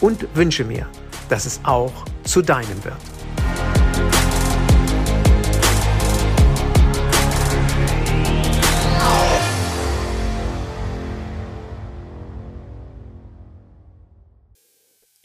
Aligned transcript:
und 0.00 0.34
wünsche 0.34 0.64
mir, 0.64 0.88
dass 1.28 1.46
es 1.46 1.60
auch 1.64 1.92
zu 2.24 2.42
deinem 2.42 2.84
wird. 2.84 2.96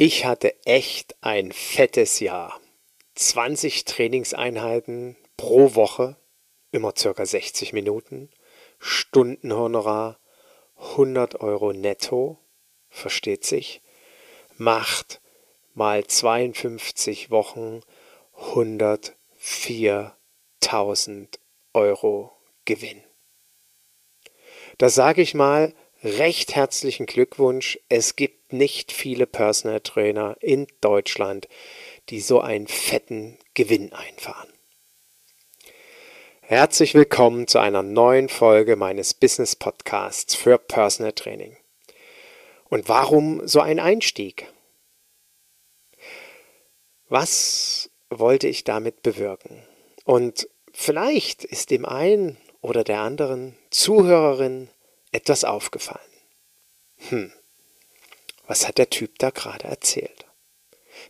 Ich 0.03 0.25
hatte 0.25 0.55
echt 0.65 1.15
ein 1.21 1.51
fettes 1.51 2.21
Jahr. 2.21 2.59
20 3.13 3.85
Trainingseinheiten 3.85 5.15
pro 5.37 5.75
Woche, 5.75 6.17
immer 6.71 6.93
circa 6.97 7.23
60 7.23 7.71
Minuten, 7.73 8.31
Stundenhonorar 8.79 10.19
100 10.75 11.41
Euro 11.41 11.71
netto, 11.71 12.39
versteht 12.89 13.45
sich, 13.45 13.83
macht 14.61 15.19
mal 15.73 16.05
52 16.05 17.31
Wochen 17.31 17.81
104.000 18.53 21.27
Euro 21.73 22.31
Gewinn. 22.65 23.01
Da 24.77 24.89
sage 24.89 25.23
ich 25.23 25.33
mal 25.33 25.73
recht 26.03 26.53
herzlichen 26.53 27.07
Glückwunsch. 27.07 27.79
Es 27.89 28.15
gibt 28.15 28.53
nicht 28.53 28.91
viele 28.91 29.25
Personal 29.25 29.79
Trainer 29.79 30.37
in 30.41 30.67
Deutschland, 30.79 31.47
die 32.09 32.21
so 32.21 32.39
einen 32.39 32.67
fetten 32.67 33.39
Gewinn 33.55 33.93
einfahren. 33.93 34.53
Herzlich 36.41 36.93
willkommen 36.93 37.47
zu 37.47 37.57
einer 37.57 37.81
neuen 37.81 38.29
Folge 38.29 38.75
meines 38.75 39.15
Business 39.15 39.55
Podcasts 39.55 40.35
für 40.35 40.59
Personal 40.59 41.13
Training. 41.13 41.57
Und 42.71 42.87
warum 42.87 43.45
so 43.45 43.59
ein 43.59 43.81
Einstieg? 43.81 44.47
Was 47.11 47.89
wollte 48.09 48.47
ich 48.47 48.63
damit 48.63 49.03
bewirken? 49.03 49.61
Und 50.05 50.47
vielleicht 50.71 51.43
ist 51.43 51.69
dem 51.69 51.85
einen 51.85 52.37
oder 52.61 52.85
der 52.85 53.01
anderen 53.01 53.57
Zuhörerin 53.69 54.69
etwas 55.11 55.43
aufgefallen. 55.43 55.99
Hm, 57.09 57.33
was 58.47 58.65
hat 58.65 58.77
der 58.77 58.89
Typ 58.89 59.19
da 59.19 59.29
gerade 59.29 59.65
erzählt? 59.65 60.25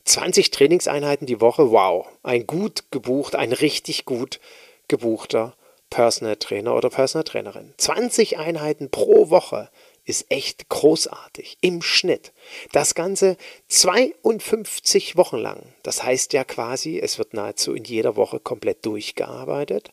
20 0.06 0.50
Trainingseinheiten 0.50 1.28
die 1.28 1.40
Woche, 1.40 1.70
wow, 1.70 2.08
ein 2.24 2.48
gut 2.48 2.86
gebucht, 2.90 3.36
ein 3.36 3.54
richtig 3.54 4.06
gut 4.06 4.40
gebuchter 4.88 5.56
Personal 5.92 6.38
Trainer 6.38 6.76
oder 6.76 6.90
Personal 6.90 7.26
Trainerin. 7.26 7.76
20 7.78 8.40
Einheiten 8.40 8.90
pro 8.90 9.30
Woche 9.30 9.70
ist 10.06 10.26
echt 10.30 10.70
großartig 10.70 11.58
im 11.62 11.82
Schnitt. 11.82 12.34
Das 12.72 12.96
Ganze 12.96 13.38
52 13.68 15.16
Wochen 15.16 15.38
lang. 15.38 15.74
Das 15.84 16.04
heißt 16.04 16.34
ja 16.34 16.44
quasi, 16.44 17.00
es 17.00 17.18
wird 17.18 17.34
nahezu 17.34 17.74
in 17.74 17.84
jeder 17.84 18.16
Woche 18.16 18.40
komplett 18.40 18.86
durchgearbeitet, 18.86 19.92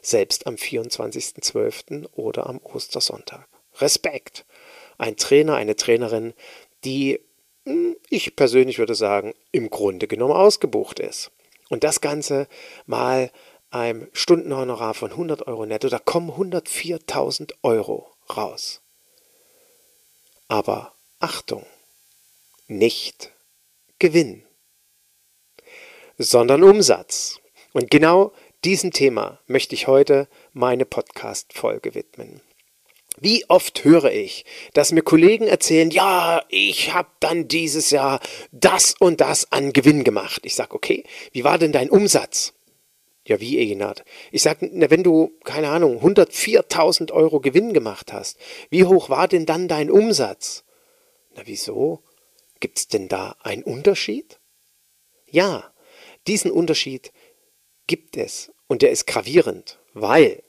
selbst 0.00 0.46
am 0.46 0.54
24.12. 0.54 2.08
oder 2.12 2.46
am 2.46 2.58
Ostersonntag. 2.58 3.48
Respekt. 3.80 4.44
Ein 4.96 5.16
Trainer, 5.16 5.56
eine 5.56 5.76
Trainerin, 5.76 6.34
die, 6.84 7.20
hm, 7.66 7.96
ich 8.08 8.36
persönlich 8.36 8.78
würde 8.78 8.94
sagen, 8.94 9.34
im 9.52 9.70
Grunde 9.70 10.06
genommen 10.06 10.34
ausgebucht 10.34 11.00
ist. 11.00 11.30
Und 11.68 11.84
das 11.84 12.00
Ganze 12.00 12.48
mal 12.86 13.30
einem 13.70 14.08
Stundenhonorar 14.12 14.94
von 14.94 15.10
100 15.10 15.46
Euro 15.46 15.66
netto, 15.66 15.88
da 15.88 15.98
kommen 15.98 16.30
104.000 16.30 17.52
Euro 17.62 18.10
raus. 18.34 18.80
Aber 20.48 20.94
Achtung, 21.18 21.66
nicht 22.68 23.32
Gewinn, 23.98 24.44
sondern 26.16 26.62
Umsatz. 26.62 27.40
Und 27.72 27.90
genau 27.90 28.32
diesem 28.64 28.90
Thema 28.90 29.40
möchte 29.46 29.74
ich 29.74 29.86
heute 29.86 30.26
meine 30.54 30.86
Podcast-Folge 30.86 31.94
widmen. 31.94 32.40
Wie 33.20 33.44
oft 33.50 33.84
höre 33.84 34.10
ich, 34.10 34.46
dass 34.72 34.92
mir 34.92 35.02
Kollegen 35.02 35.46
erzählen, 35.46 35.90
ja, 35.90 36.42
ich 36.48 36.94
habe 36.94 37.10
dann 37.20 37.48
dieses 37.48 37.90
Jahr 37.90 38.20
das 38.50 38.94
und 38.98 39.20
das 39.20 39.52
an 39.52 39.74
Gewinn 39.74 40.02
gemacht. 40.02 40.42
Ich 40.44 40.54
sage, 40.54 40.74
okay, 40.74 41.04
wie 41.32 41.44
war 41.44 41.58
denn 41.58 41.72
dein 41.72 41.90
Umsatz? 41.90 42.54
Ja, 43.28 43.40
wie, 43.40 43.58
Eginat? 43.58 44.06
Ich 44.32 44.40
sag, 44.40 44.56
wenn 44.62 45.02
du, 45.02 45.38
keine 45.44 45.68
Ahnung, 45.68 46.02
104.000 46.02 47.12
Euro 47.12 47.40
Gewinn 47.40 47.74
gemacht 47.74 48.10
hast, 48.10 48.38
wie 48.70 48.86
hoch 48.86 49.10
war 49.10 49.28
denn 49.28 49.44
dann 49.44 49.68
dein 49.68 49.90
Umsatz? 49.90 50.64
Na, 51.34 51.42
wieso? 51.44 52.02
Gibt's 52.58 52.88
denn 52.88 53.06
da 53.06 53.36
einen 53.42 53.62
Unterschied? 53.62 54.40
Ja, 55.26 55.74
diesen 56.26 56.50
Unterschied 56.50 57.12
gibt 57.86 58.16
es 58.16 58.50
und 58.66 58.80
der 58.80 58.92
ist 58.92 59.06
gravierend, 59.06 59.78
weil 59.92 60.42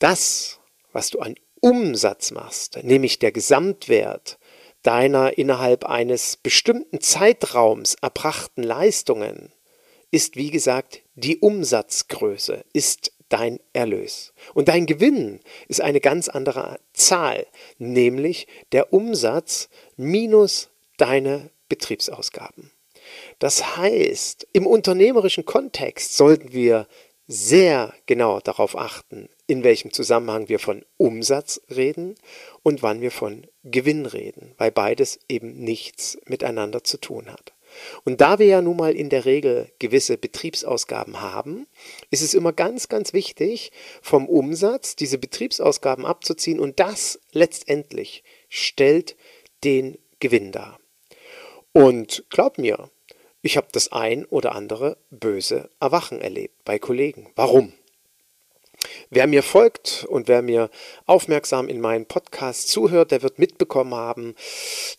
das, 0.00 0.60
was 0.92 1.08
du 1.08 1.20
an 1.20 1.34
Umsatz 1.62 2.30
machst, 2.30 2.78
nämlich 2.82 3.18
der 3.20 3.32
Gesamtwert 3.32 4.38
deiner 4.82 5.38
innerhalb 5.38 5.86
eines 5.86 6.36
bestimmten 6.36 7.00
Zeitraums 7.00 7.94
erbrachten 8.02 8.62
Leistungen, 8.62 9.54
ist 10.10 10.36
wie 10.36 10.50
gesagt 10.50 11.02
die 11.14 11.38
Umsatzgröße, 11.38 12.64
ist 12.72 13.12
dein 13.28 13.60
Erlös. 13.72 14.32
Und 14.54 14.68
dein 14.68 14.86
Gewinn 14.86 15.40
ist 15.68 15.80
eine 15.80 16.00
ganz 16.00 16.28
andere 16.28 16.80
Zahl, 16.92 17.46
nämlich 17.78 18.46
der 18.72 18.92
Umsatz 18.92 19.68
minus 19.96 20.68
deine 20.96 21.50
Betriebsausgaben. 21.68 22.72
Das 23.38 23.76
heißt, 23.76 24.46
im 24.52 24.66
unternehmerischen 24.66 25.44
Kontext 25.44 26.16
sollten 26.16 26.52
wir 26.52 26.86
sehr 27.26 27.94
genau 28.06 28.40
darauf 28.40 28.76
achten, 28.76 29.28
in 29.46 29.62
welchem 29.62 29.92
Zusammenhang 29.92 30.48
wir 30.48 30.58
von 30.58 30.84
Umsatz 30.96 31.60
reden 31.70 32.16
und 32.62 32.82
wann 32.82 33.00
wir 33.00 33.12
von 33.12 33.46
Gewinn 33.62 34.06
reden, 34.06 34.52
weil 34.58 34.72
beides 34.72 35.20
eben 35.28 35.60
nichts 35.60 36.18
miteinander 36.26 36.82
zu 36.82 36.98
tun 36.98 37.30
hat. 37.30 37.52
Und 38.04 38.20
da 38.20 38.38
wir 38.38 38.46
ja 38.46 38.62
nun 38.62 38.76
mal 38.76 38.94
in 38.94 39.08
der 39.08 39.24
Regel 39.24 39.70
gewisse 39.78 40.16
Betriebsausgaben 40.16 41.20
haben, 41.20 41.66
ist 42.10 42.22
es 42.22 42.34
immer 42.34 42.52
ganz, 42.52 42.88
ganz 42.88 43.12
wichtig, 43.12 43.72
vom 44.02 44.28
Umsatz 44.28 44.96
diese 44.96 45.18
Betriebsausgaben 45.18 46.06
abzuziehen 46.06 46.60
und 46.60 46.80
das 46.80 47.20
letztendlich 47.32 48.22
stellt 48.48 49.16
den 49.64 49.98
Gewinn 50.20 50.52
dar. 50.52 50.78
Und 51.72 52.24
glaub 52.30 52.58
mir, 52.58 52.90
ich 53.42 53.56
habe 53.56 53.68
das 53.72 53.92
ein 53.92 54.24
oder 54.26 54.54
andere 54.54 54.98
böse 55.10 55.70
Erwachen 55.80 56.20
erlebt 56.20 56.64
bei 56.64 56.78
Kollegen. 56.78 57.30
Warum? 57.36 57.72
Wer 59.10 59.26
mir 59.26 59.42
folgt 59.42 60.04
und 60.08 60.28
wer 60.28 60.42
mir 60.42 60.70
aufmerksam 61.06 61.68
in 61.68 61.80
meinen 61.80 62.06
Podcast 62.06 62.68
zuhört, 62.68 63.10
der 63.10 63.22
wird 63.22 63.38
mitbekommen 63.38 63.94
haben, 63.94 64.34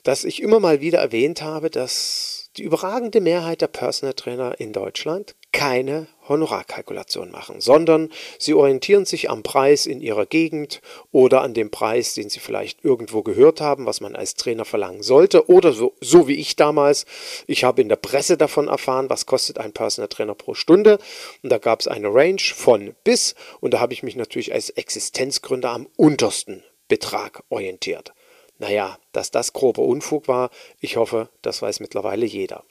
dass 0.04 0.24
ich 0.24 0.42
immer 0.42 0.60
mal 0.60 0.82
wieder 0.82 1.00
erwähnt 1.00 1.42
habe, 1.42 1.70
dass 1.70 2.41
die 2.58 2.64
überragende 2.64 3.22
Mehrheit 3.22 3.62
der 3.62 3.68
Personal 3.68 4.14
Trainer 4.14 4.60
in 4.60 4.74
Deutschland 4.74 5.36
keine 5.54 6.08
Honorarkalkulation 6.28 7.32
machen, 7.32 7.62
sondern 7.62 8.10
sie 8.40 8.54
orientieren 8.54 9.06
sich 9.06 9.30
am 9.30 9.44
Preis 9.44 9.86
in 9.86 10.02
ihrer 10.02 10.26
Gegend 10.26 10.82
oder 11.12 11.42
an 11.42 11.54
dem 11.54 11.72
Preis, 11.72 12.14
den 12.14 12.30
sie 12.30 12.40
vielleicht 12.40 12.84
irgendwo 12.84 13.22
gehört 13.22 13.62
haben, 13.62 13.86
was 13.86 14.02
man 14.02 14.16
als 14.16 14.36
Trainer 14.36 14.66
verlangen 14.66 15.04
sollte 15.04 15.50
oder 15.50 15.74
so, 15.74 15.94
so 16.00 16.28
wie 16.28 16.36
ich 16.36 16.56
damals. 16.56 17.06
Ich 17.48 17.64
habe 17.64 17.82
in 17.82 17.90
der 17.90 17.96
Presse 17.98 18.38
davon 18.38 18.68
erfahren, 18.68 19.10
was 19.10 19.26
kostet 19.26 19.58
ein 19.58 19.74
Personal 19.74 20.10
Trainer 20.10 20.36
pro 20.36 20.54
Stunde 20.54 21.00
und 21.44 21.52
da 21.52 21.58
gab 21.58 21.82
es 21.82 21.88
eine 21.88 22.14
Range 22.14 22.42
von 22.54 22.96
bis 23.04 23.36
und 23.60 23.74
da 23.74 23.80
habe 23.80 23.94
ich 23.94 24.04
mich 24.04 24.16
natürlich 24.16 24.54
als 24.54 24.70
Existenzgründer 24.70 25.70
am 25.70 25.88
untersten 25.96 26.64
Betrag 26.88 27.44
orientiert. 27.50 28.14
Naja, 28.62 29.00
dass 29.12 29.32
das 29.32 29.54
grober 29.54 29.82
Unfug 29.82 30.28
war, 30.28 30.52
ich 30.80 30.96
hoffe, 30.96 31.30
das 31.42 31.64
weiß 31.64 31.80
mittlerweile 31.80 32.28
jeder. 32.28 32.64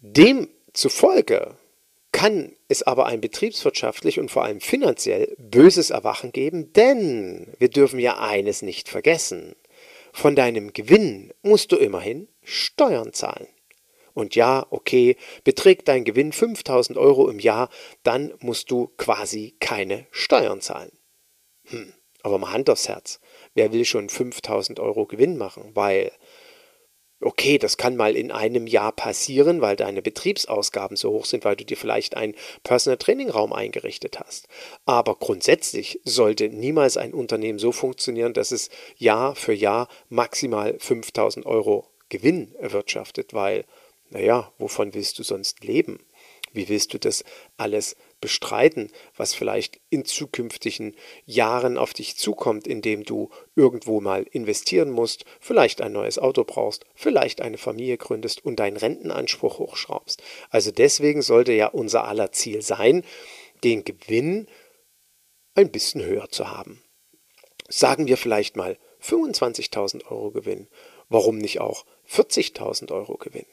Demzufolge 0.00 1.56
kann 2.12 2.54
es 2.68 2.82
aber 2.82 3.06
ein 3.06 3.22
betriebswirtschaftlich 3.22 4.20
und 4.20 4.30
vor 4.30 4.44
allem 4.44 4.60
finanziell 4.60 5.34
böses 5.38 5.88
Erwachen 5.88 6.30
geben, 6.30 6.74
denn 6.74 7.54
wir 7.58 7.70
dürfen 7.70 7.98
ja 7.98 8.18
eines 8.18 8.60
nicht 8.60 8.90
vergessen. 8.90 9.56
Von 10.12 10.36
deinem 10.36 10.74
Gewinn 10.74 11.32
musst 11.40 11.72
du 11.72 11.76
immerhin 11.76 12.28
Steuern 12.42 13.14
zahlen. 13.14 13.48
Und 14.12 14.34
ja, 14.34 14.66
okay, 14.68 15.16
beträgt 15.44 15.88
dein 15.88 16.04
Gewinn 16.04 16.32
5000 16.32 16.98
Euro 16.98 17.30
im 17.30 17.38
Jahr, 17.38 17.70
dann 18.02 18.34
musst 18.40 18.70
du 18.70 18.88
quasi 18.98 19.56
keine 19.58 20.06
Steuern 20.10 20.60
zahlen. 20.60 20.92
Hm, 21.64 21.94
aber 22.24 22.38
mal 22.38 22.52
Hand 22.52 22.68
aufs 22.68 22.88
Herz. 22.88 23.20
Wer 23.54 23.72
will 23.72 23.84
schon 23.84 24.08
5000 24.08 24.80
Euro 24.80 25.06
Gewinn 25.06 25.36
machen? 25.36 25.70
Weil 25.74 26.10
Okay, 27.20 27.56
das 27.56 27.78
kann 27.78 27.96
mal 27.96 28.16
in 28.16 28.30
einem 28.30 28.66
Jahr 28.66 28.92
passieren, 28.92 29.62
weil 29.62 29.76
deine 29.76 30.02
Betriebsausgaben 30.02 30.96
so 30.96 31.10
hoch 31.10 31.24
sind, 31.24 31.44
weil 31.46 31.56
du 31.56 31.64
dir 31.64 31.76
vielleicht 31.78 32.18
einen 32.18 32.34
Personal 32.64 32.98
Training 32.98 33.30
Raum 33.30 33.54
eingerichtet 33.54 34.20
hast. 34.20 34.46
Aber 34.84 35.14
grundsätzlich 35.14 36.00
sollte 36.04 36.50
niemals 36.50 36.98
ein 36.98 37.14
Unternehmen 37.14 37.58
so 37.58 37.72
funktionieren, 37.72 38.34
dass 38.34 38.50
es 38.50 38.68
Jahr 38.98 39.36
für 39.36 39.54
Jahr 39.54 39.88
maximal 40.10 40.76
5000 40.78 41.46
Euro 41.46 41.88
Gewinn 42.10 42.54
erwirtschaftet, 42.56 43.32
weil, 43.32 43.64
naja, 44.10 44.52
wovon 44.58 44.92
willst 44.92 45.18
du 45.18 45.22
sonst 45.22 45.64
leben? 45.64 46.00
Wie 46.52 46.68
willst 46.68 46.92
du 46.92 46.98
das 46.98 47.24
alles 47.56 47.96
bestreiten, 48.24 48.90
was 49.14 49.34
vielleicht 49.34 49.82
in 49.90 50.06
zukünftigen 50.06 50.96
Jahren 51.26 51.76
auf 51.76 51.92
dich 51.92 52.16
zukommt, 52.16 52.66
indem 52.66 53.04
du 53.04 53.28
irgendwo 53.54 54.00
mal 54.00 54.22
investieren 54.22 54.90
musst, 54.90 55.26
vielleicht 55.40 55.82
ein 55.82 55.92
neues 55.92 56.18
Auto 56.18 56.42
brauchst, 56.42 56.86
vielleicht 56.94 57.42
eine 57.42 57.58
Familie 57.58 57.98
gründest 57.98 58.42
und 58.42 58.56
deinen 58.60 58.78
Rentenanspruch 58.78 59.58
hochschraubst. 59.58 60.22
Also 60.48 60.70
deswegen 60.70 61.20
sollte 61.20 61.52
ja 61.52 61.66
unser 61.66 62.04
aller 62.04 62.32
Ziel 62.32 62.62
sein, 62.62 63.04
den 63.62 63.84
Gewinn 63.84 64.46
ein 65.54 65.70
bisschen 65.70 66.02
höher 66.02 66.30
zu 66.30 66.50
haben. 66.50 66.82
Sagen 67.68 68.06
wir 68.06 68.16
vielleicht 68.16 68.56
mal 68.56 68.78
25.000 69.02 70.06
Euro 70.06 70.30
Gewinn. 70.30 70.66
Warum 71.10 71.36
nicht 71.36 71.60
auch 71.60 71.84
40.000 72.08 72.90
Euro 72.90 73.18
Gewinn? 73.18 73.44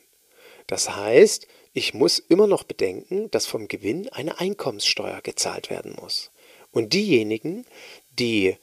Das 0.72 0.96
heißt, 0.96 1.48
ich 1.74 1.94
muss 1.94 2.18
immer 2.18 2.48
noch 2.48 2.64
bedenken, 2.64 3.30
dass 3.32 3.46
vom 3.46 3.68
Gewinn 3.68 4.08
eine 4.08 4.40
Einkommenssteuer 4.40 5.20
gezahlt 5.20 5.70
werden 5.70 5.98
muss. 6.00 6.32
Und 6.72 6.94
diejenigen, 6.94 7.66
die 8.12 8.56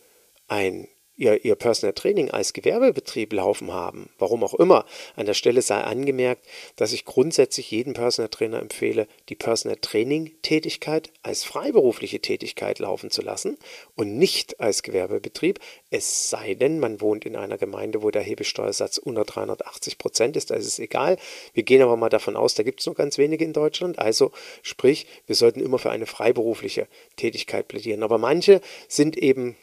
ein 0.46 0.88
ihr, 1.18 1.44
ihr 1.44 1.56
Personal 1.56 1.92
Training 1.92 2.30
als 2.30 2.52
Gewerbebetrieb 2.52 3.32
laufen 3.32 3.72
haben, 3.72 4.08
warum 4.18 4.44
auch 4.44 4.54
immer, 4.54 4.86
an 5.16 5.26
der 5.26 5.34
Stelle 5.34 5.60
sei 5.60 5.80
angemerkt, 5.80 6.46
dass 6.76 6.92
ich 6.92 7.04
grundsätzlich 7.04 7.70
jedem 7.70 7.92
Personal 7.92 8.28
Trainer 8.30 8.60
empfehle, 8.60 9.06
die 9.28 9.34
Personal 9.34 9.76
Training 9.76 10.30
Tätigkeit 10.42 11.10
als 11.22 11.44
freiberufliche 11.44 12.20
Tätigkeit 12.20 12.78
laufen 12.78 13.10
zu 13.10 13.20
lassen 13.20 13.58
und 13.96 14.16
nicht 14.16 14.60
als 14.60 14.82
Gewerbebetrieb, 14.82 15.58
es 15.90 16.30
sei 16.30 16.54
denn, 16.54 16.78
man 16.78 17.00
wohnt 17.00 17.26
in 17.26 17.36
einer 17.36 17.58
Gemeinde, 17.58 18.02
wo 18.02 18.10
der 18.10 18.22
Hebesteuersatz 18.22 18.98
unter 18.98 19.24
380 19.24 19.98
Prozent 19.98 20.36
ist, 20.36 20.50
da 20.50 20.54
ist 20.54 20.66
es 20.66 20.78
egal. 20.78 21.18
Wir 21.52 21.64
gehen 21.64 21.82
aber 21.82 21.96
mal 21.96 22.08
davon 22.08 22.36
aus, 22.36 22.54
da 22.54 22.62
gibt 22.62 22.80
es 22.80 22.86
nur 22.86 22.94
ganz 22.94 23.18
wenige 23.18 23.44
in 23.44 23.52
Deutschland, 23.52 23.98
also 23.98 24.30
sprich, 24.62 25.06
wir 25.26 25.34
sollten 25.34 25.60
immer 25.60 25.78
für 25.78 25.90
eine 25.90 26.06
freiberufliche 26.06 26.86
Tätigkeit 27.16 27.66
plädieren. 27.66 28.04
Aber 28.04 28.18
manche 28.18 28.60
sind 28.86 29.16
eben, 29.16 29.56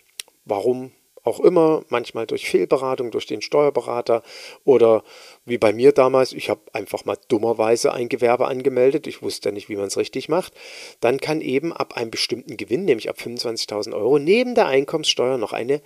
warum 0.44 0.92
auch 1.26 1.40
immer, 1.40 1.84
manchmal 1.90 2.28
durch 2.28 2.48
Fehlberatung, 2.48 3.12
durch 3.12 3.26
den 3.26 3.42
Steuerberater 3.42 4.24
oder 4.64 5.04
wie 5.44 5.58
bei 5.58 5.74
mir 5.74 5.92
damals, 5.92 6.34
ich 6.34 6.50
habe 6.50 6.62
einfach 6.72 7.04
mal 7.04 7.18
dummerweise 7.28 7.94
ein 7.94 8.10
Gewerbe 8.10 8.48
angemeldet, 8.48 9.08
ich 9.08 9.22
wusste 9.22 9.52
nicht, 9.52 9.68
wie 9.68 9.76
man 9.76 9.88
es 9.88 9.98
richtig 9.98 10.30
macht, 10.30 10.54
dann 11.02 11.20
kann 11.20 11.42
eben 11.42 11.74
ab 11.74 11.98
einem 11.98 12.12
bestimmten 12.12 12.58
Gewinn, 12.58 12.86
nämlich 12.86 13.10
ab 13.10 13.18
25.000 13.18 13.94
Euro, 13.94 14.20
neben 14.20 14.56
der 14.56 14.68
Einkommenssteuer 14.68 15.38
noch 15.38 15.52
eine 15.52 15.82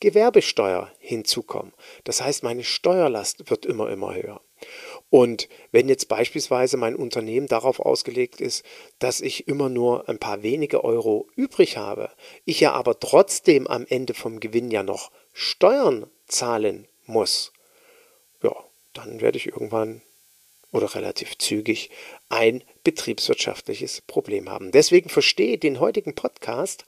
Gewerbesteuer 0.00 0.90
hinzukommen. 0.98 1.72
Das 2.04 2.22
heißt, 2.22 2.42
meine 2.42 2.64
Steuerlast 2.64 3.50
wird 3.50 3.66
immer, 3.66 3.90
immer 3.90 4.14
höher. 4.14 4.40
Und 5.16 5.48
wenn 5.72 5.88
jetzt 5.88 6.08
beispielsweise 6.08 6.76
mein 6.76 6.94
Unternehmen 6.94 7.46
darauf 7.46 7.80
ausgelegt 7.80 8.42
ist, 8.42 8.66
dass 8.98 9.22
ich 9.22 9.48
immer 9.48 9.70
nur 9.70 10.10
ein 10.10 10.18
paar 10.18 10.42
wenige 10.42 10.84
Euro 10.84 11.26
übrig 11.36 11.78
habe, 11.78 12.10
ich 12.44 12.60
ja 12.60 12.72
aber 12.72 13.00
trotzdem 13.00 13.66
am 13.66 13.86
Ende 13.88 14.12
vom 14.12 14.40
Gewinn 14.40 14.70
ja 14.70 14.82
noch 14.82 15.10
Steuern 15.32 16.10
zahlen 16.26 16.86
muss, 17.06 17.54
ja, 18.42 18.54
dann 18.92 19.22
werde 19.22 19.38
ich 19.38 19.46
irgendwann 19.46 20.02
oder 20.70 20.94
relativ 20.94 21.38
zügig 21.38 21.88
ein 22.28 22.62
betriebswirtschaftliches 22.84 24.02
Problem 24.02 24.50
haben. 24.50 24.70
Deswegen 24.70 25.08
verstehe 25.08 25.56
den 25.56 25.80
heutigen 25.80 26.14
Podcast 26.14 26.84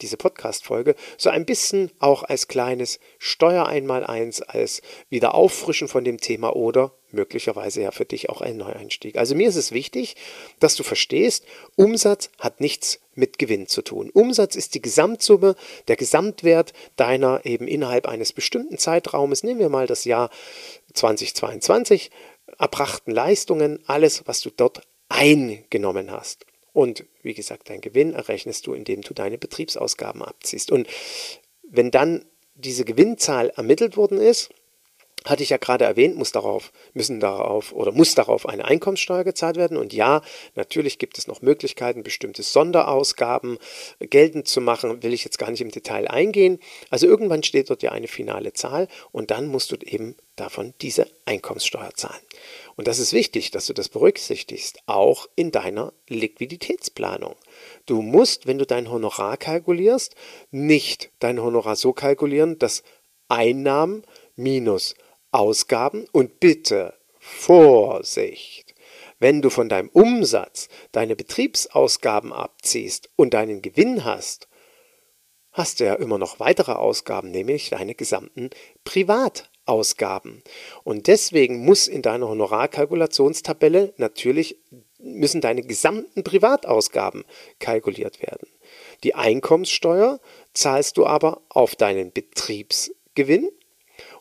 diese 0.00 0.16
Podcast-Folge 0.16 0.94
so 1.16 1.30
ein 1.30 1.44
bisschen 1.44 1.90
auch 1.98 2.22
als 2.22 2.48
kleines 2.48 2.98
Steuer 3.18 3.66
einmal 3.66 4.04
eins, 4.04 4.42
als 4.42 4.82
Wiederauffrischen 5.10 5.88
von 5.88 6.04
dem 6.04 6.18
Thema 6.18 6.56
oder 6.56 6.92
möglicherweise 7.14 7.82
ja 7.82 7.90
für 7.90 8.04
dich 8.04 8.28
auch 8.28 8.40
ein 8.40 8.56
Neueinstieg. 8.56 9.16
Also 9.16 9.34
mir 9.34 9.48
ist 9.48 9.56
es 9.56 9.72
wichtig, 9.72 10.16
dass 10.60 10.74
du 10.74 10.82
verstehst, 10.82 11.44
Umsatz 11.76 12.30
hat 12.38 12.60
nichts 12.60 13.00
mit 13.14 13.38
Gewinn 13.38 13.66
zu 13.68 13.82
tun. 13.82 14.10
Umsatz 14.10 14.56
ist 14.56 14.74
die 14.74 14.82
Gesamtsumme, 14.82 15.54
der 15.88 15.96
Gesamtwert 15.96 16.72
deiner 16.96 17.46
eben 17.46 17.68
innerhalb 17.68 18.06
eines 18.06 18.32
bestimmten 18.32 18.78
Zeitraumes, 18.78 19.44
nehmen 19.44 19.60
wir 19.60 19.68
mal 19.68 19.86
das 19.86 20.04
Jahr 20.04 20.30
2022, 20.92 22.10
erbrachten 22.58 23.12
Leistungen, 23.12 23.82
alles, 23.86 24.26
was 24.26 24.40
du 24.40 24.50
dort 24.50 24.82
eingenommen 25.08 26.10
hast. 26.10 26.46
Und 26.74 27.04
wie 27.22 27.32
gesagt, 27.32 27.70
dein 27.70 27.80
Gewinn 27.80 28.12
errechnest 28.12 28.66
du, 28.66 28.74
indem 28.74 29.00
du 29.00 29.14
deine 29.14 29.38
Betriebsausgaben 29.38 30.22
abziehst. 30.22 30.70
Und 30.70 30.88
wenn 31.62 31.90
dann 31.90 32.26
diese 32.56 32.84
Gewinnzahl 32.84 33.50
ermittelt 33.50 33.96
worden 33.96 34.20
ist, 34.20 34.50
hatte 35.24 35.42
ich 35.42 35.50
ja 35.50 35.56
gerade 35.56 35.84
erwähnt, 35.84 36.16
muss 36.16 36.32
darauf, 36.32 36.70
müssen 36.92 37.18
darauf 37.18 37.72
oder 37.72 37.92
muss 37.92 38.14
darauf 38.14 38.46
eine 38.46 38.66
Einkommenssteuer 38.66 39.24
gezahlt 39.24 39.56
werden. 39.56 39.76
Und 39.78 39.94
ja, 39.94 40.20
natürlich 40.54 40.98
gibt 40.98 41.16
es 41.16 41.26
noch 41.26 41.40
Möglichkeiten, 41.40 42.02
bestimmte 42.02 42.42
Sonderausgaben 42.42 43.58
geltend 44.00 44.48
zu 44.48 44.60
machen, 44.60 45.02
will 45.02 45.14
ich 45.14 45.24
jetzt 45.24 45.38
gar 45.38 45.50
nicht 45.50 45.62
im 45.62 45.70
Detail 45.70 46.08
eingehen. 46.08 46.58
Also 46.90 47.06
irgendwann 47.06 47.42
steht 47.42 47.70
dort 47.70 47.82
ja 47.82 47.92
eine 47.92 48.08
finale 48.08 48.52
Zahl 48.52 48.88
und 49.12 49.30
dann 49.30 49.46
musst 49.46 49.72
du 49.72 49.76
eben 49.76 50.14
davon 50.36 50.74
diese 50.82 51.06
Einkommenssteuer 51.24 51.94
zahlen. 51.94 52.20
Und 52.76 52.88
das 52.88 52.98
ist 52.98 53.12
wichtig, 53.12 53.50
dass 53.50 53.66
du 53.66 53.72
das 53.72 53.88
berücksichtigst, 53.88 54.80
auch 54.86 55.28
in 55.36 55.52
deiner 55.52 55.92
Liquiditätsplanung. 56.08 57.36
Du 57.86 58.02
musst, 58.02 58.46
wenn 58.46 58.58
du 58.58 58.66
dein 58.66 58.90
Honorar 58.90 59.36
kalkulierst, 59.36 60.14
nicht 60.50 61.10
dein 61.20 61.40
Honorar 61.40 61.76
so 61.76 61.92
kalkulieren, 61.92 62.58
dass 62.58 62.82
Einnahmen 63.28 64.02
minus 64.36 64.94
Ausgaben 65.30 66.06
und 66.12 66.40
bitte 66.40 66.94
Vorsicht. 67.18 68.74
Wenn 69.18 69.40
du 69.40 69.50
von 69.50 69.68
deinem 69.68 69.88
Umsatz 69.88 70.68
deine 70.92 71.16
Betriebsausgaben 71.16 72.32
abziehst 72.32 73.10
und 73.16 73.34
deinen 73.34 73.62
Gewinn 73.62 74.04
hast, 74.04 74.48
hast 75.52 75.80
du 75.80 75.84
ja 75.84 75.94
immer 75.94 76.18
noch 76.18 76.40
weitere 76.40 76.72
Ausgaben, 76.72 77.30
nämlich 77.30 77.70
deine 77.70 77.94
gesamten 77.94 78.50
Privatausgaben. 79.64 80.42
Und 80.84 81.06
deswegen 81.06 81.64
muss 81.64 81.88
in 81.88 82.02
deiner 82.02 82.28
Honorarkalkulationstabelle 82.28 83.94
natürlich 83.96 84.58
müssen 84.98 85.40
deine 85.40 85.62
gesamten 85.62 86.24
Privatausgaben 86.24 87.24
kalkuliert 87.58 88.22
werden. 88.22 88.48
Die 89.02 89.14
Einkommenssteuer 89.14 90.20
zahlst 90.54 90.96
du 90.96 91.06
aber 91.06 91.42
auf 91.48 91.76
deinen 91.76 92.12
Betriebsgewinn 92.12 93.50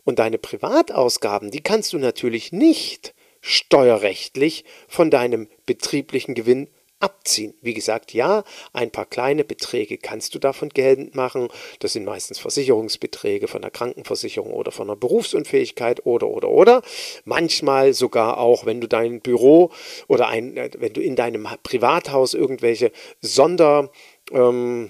und 0.04 0.20
deine 0.20 0.38
Privatausgaben, 0.38 1.52
die 1.52 1.62
kannst 1.62 1.94
du 1.94 1.98
natürlich 1.98 2.52
nicht 2.52 3.14
steuerrechtlich 3.40 4.66
von 4.88 5.10
deinem 5.10 5.48
betrieblichen 5.66 6.34
Gewinn 6.36 6.70
abziehen. 7.04 7.54
Wie 7.62 7.74
gesagt, 7.74 8.14
ja, 8.14 8.44
ein 8.72 8.90
paar 8.90 9.06
kleine 9.06 9.44
Beträge 9.44 9.98
kannst 9.98 10.34
du 10.34 10.40
davon 10.40 10.70
geltend 10.70 11.16
machen. 11.16 11.50
Das 11.80 11.94
sind 11.94 12.06
meistens 12.06 12.40
Versicherungsbeträge 12.40 13.50
von 13.50 13.62
der 13.62 13.72
Krankenversicherung 13.72 14.54
oder 14.54 14.72
von 14.72 14.88
der 14.88 14.96
Berufsunfähigkeit 14.96 16.06
oder 16.06 16.28
oder 16.28 16.50
oder. 16.50 16.82
Manchmal 17.26 17.94
sogar 17.94 18.38
auch, 18.38 18.66
wenn 18.66 18.80
du 18.80 18.88
dein 18.88 19.20
Büro 19.20 19.72
oder 20.08 20.30
ein, 20.30 20.56
äh, 20.56 20.70
wenn 20.78 20.94
du 20.94 21.02
in 21.02 21.16
deinem 21.16 21.48
Privathaus 21.64 22.34
irgendwelche 22.34 22.92
Sonder 23.22 23.92
ähm, 24.32 24.90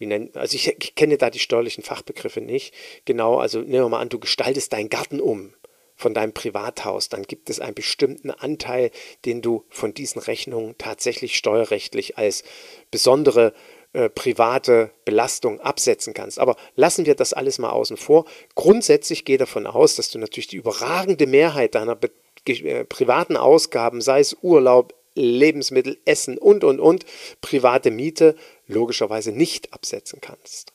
nennt, 0.00 0.36
also 0.36 0.56
ich, 0.56 0.66
ich, 0.66 0.94
kenne 0.96 1.16
da 1.16 1.30
die 1.30 1.38
steuerlichen 1.38 1.84
Fachbegriffe 1.84 2.40
nicht. 2.40 2.74
Genau, 3.04 3.38
also 3.38 3.60
nehmen 3.60 3.84
wir 3.84 3.88
mal 3.88 4.00
an, 4.00 4.08
du 4.08 4.18
gestaltest 4.18 4.72
deinen 4.72 4.88
Garten 4.88 5.20
um 5.20 5.52
von 6.00 6.14
deinem 6.14 6.32
Privathaus, 6.32 7.08
dann 7.08 7.22
gibt 7.24 7.50
es 7.50 7.60
einen 7.60 7.74
bestimmten 7.74 8.30
Anteil, 8.30 8.90
den 9.24 9.42
du 9.42 9.64
von 9.68 9.94
diesen 9.94 10.20
Rechnungen 10.20 10.76
tatsächlich 10.78 11.36
steuerrechtlich 11.36 12.16
als 12.16 12.42
besondere 12.90 13.52
äh, 13.92 14.08
private 14.08 14.92
Belastung 15.04 15.60
absetzen 15.60 16.14
kannst. 16.14 16.38
Aber 16.38 16.56
lassen 16.76 17.06
wir 17.06 17.14
das 17.14 17.32
alles 17.32 17.58
mal 17.58 17.70
außen 17.70 17.96
vor. 17.96 18.24
Grundsätzlich 18.54 19.24
gehe 19.24 19.38
davon 19.38 19.66
aus, 19.66 19.96
dass 19.96 20.10
du 20.10 20.18
natürlich 20.18 20.46
die 20.46 20.56
überragende 20.56 21.26
Mehrheit 21.26 21.74
deiner 21.74 21.98
äh, 22.46 22.84
privaten 22.84 23.36
Ausgaben, 23.36 24.00
sei 24.00 24.20
es 24.20 24.36
Urlaub, 24.42 24.94
Lebensmittel, 25.14 25.98
Essen 26.04 26.38
und, 26.38 26.64
und, 26.64 26.80
und, 26.80 27.04
private 27.40 27.90
Miete, 27.90 28.36
logischerweise 28.68 29.32
nicht 29.32 29.72
absetzen 29.74 30.20
kannst. 30.20 30.72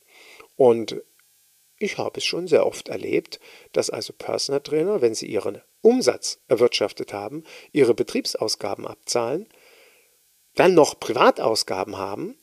Und 0.58 1.02
ich 1.78 1.98
habe 1.98 2.20
es 2.20 2.26
schon 2.26 2.48
sehr 2.48 2.66
oft 2.66 2.88
erlebt, 2.88 3.40
dass 3.74 3.90
also 3.90 4.14
Personal 4.14 4.62
Trainer, 4.62 5.02
wenn 5.02 5.16
sie 5.16 5.28
ihren 5.28 5.62
Umsatz 5.82 6.40
erwirtschaftet 6.48 7.14
haben, 7.14 7.44
ihre 7.72 7.94
Betriebsausgaben 7.94 8.88
abzahlen, 8.88 9.48
dann 10.56 10.74
noch 10.74 11.00
Privatausgaben 11.00 11.98
haben 11.98 12.38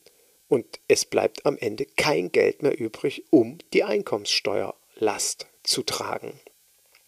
und 0.47 0.79
es 0.87 1.05
bleibt 1.05 1.45
am 1.45 1.57
Ende 1.57 1.85
kein 1.85 2.31
Geld 2.31 2.61
mehr 2.61 2.79
übrig, 2.79 3.25
um 3.31 3.57
die 3.73 3.83
Einkommenssteuerlast 3.83 5.47
zu 5.63 5.81
tragen. 5.81 6.39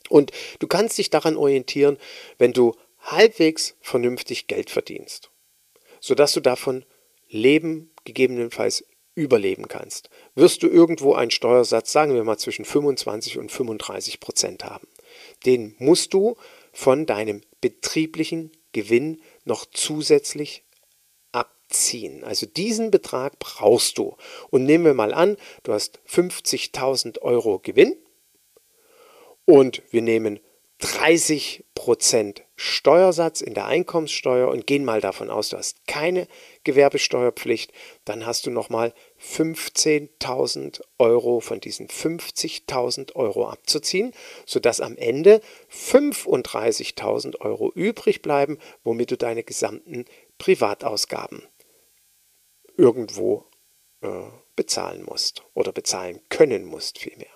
Und 0.10 0.32
du 0.60 0.68
kannst 0.68 0.98
dich 0.98 1.10
daran 1.10 1.38
orientieren, 1.38 1.98
wenn 2.38 2.54
du 2.54 2.76
halbwegs 3.00 3.76
vernünftig 3.82 4.48
Geld 4.48 4.70
verdienst, 4.70 5.30
sodass 6.00 6.34
du 6.34 6.40
davon 6.40 6.86
leben, 7.28 7.92
gegebenenfalls 8.04 8.84
überleben 9.16 9.68
kannst, 9.68 10.10
wirst 10.36 10.62
du 10.62 10.68
irgendwo 10.68 11.14
einen 11.14 11.32
Steuersatz, 11.32 11.92
sagen 11.92 12.14
wir 12.14 12.24
mal, 12.24 12.38
zwischen 12.38 12.66
25 12.66 13.38
und 13.38 13.52
35 13.52 14.20
Prozent 14.20 14.64
haben. 14.66 14.88
Den 15.46 15.76
musst 15.80 16.14
du 16.14 16.36
von 16.74 17.06
deinem 17.06 17.42
betrieblichen 17.62 18.52
Gewinn 18.74 19.22
noch 19.46 19.66
zusätzlich 19.72 20.64
abziehen. 21.32 22.24
Also 22.24 22.46
diesen 22.46 22.92
Betrag 22.92 23.40
brauchst 23.40 23.98
du. 23.98 24.18
Und 24.50 24.66
nehmen 24.66 24.86
wir 24.86 24.94
mal 24.94 25.14
an, 25.14 25.38
du 25.64 25.72
hast 25.72 26.00
50.000 26.10 27.22
Euro 27.22 27.60
Gewinn 27.60 27.96
und 29.46 29.82
wir 29.92 30.02
nehmen 30.02 30.40
30 30.86 31.66
Prozent 31.74 32.44
Steuersatz 32.56 33.42
in 33.42 33.54
der 33.54 33.66
Einkommenssteuer 33.66 34.50
und 34.50 34.68
gehen 34.68 34.86
mal 34.86 35.02
davon 35.02 35.30
aus, 35.30 35.50
du 35.50 35.58
hast 35.58 35.88
keine 35.88 36.28
Gewerbesteuerpflicht, 36.64 37.72
dann 38.06 38.26
hast 38.26 38.46
du 38.46 38.52
nochmal 38.52 38.94
15.000 39.20 40.82
Euro 41.00 41.40
von 41.40 41.60
diesen 41.60 41.88
50.000 41.88 43.16
Euro 43.16 43.50
abzuziehen, 43.50 44.14
sodass 44.46 44.80
am 44.80 44.96
Ende 44.96 45.42
35.000 45.72 47.42
Euro 47.42 47.72
übrig 47.74 48.22
bleiben, 48.22 48.60
womit 48.84 49.12
du 49.12 49.18
deine 49.18 49.44
gesamten 49.44 50.06
Privatausgaben 50.38 51.44
irgendwo 52.78 53.46
äh, 54.02 54.08
bezahlen 54.56 55.04
musst 55.04 55.44
oder 55.54 55.72
bezahlen 55.72 56.22
können 56.30 56.66
musst 56.66 57.00
vielmehr. 57.00 57.28